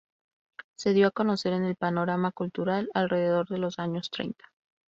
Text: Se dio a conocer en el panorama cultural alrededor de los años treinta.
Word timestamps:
Se 0.75 0.93
dio 0.93 1.05
a 1.05 1.11
conocer 1.11 1.53
en 1.53 1.63
el 1.63 1.75
panorama 1.75 2.31
cultural 2.31 2.89
alrededor 2.95 3.47
de 3.49 3.59
los 3.59 3.77
años 3.77 4.09
treinta. 4.09 4.45